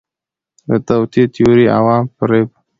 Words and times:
د 0.69 0.71
توطئې 0.87 1.23
تیوري، 1.33 1.65
عوام 1.77 2.03
فریب 2.15 2.49